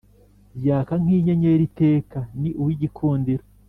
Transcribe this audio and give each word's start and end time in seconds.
Yaka 0.65 0.93
nkinyenyeri 1.03 1.63
iteka 1.69 2.19
ni 2.39 2.49
uwigikundiro 2.59 3.43